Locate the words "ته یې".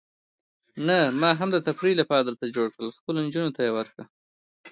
3.55-3.71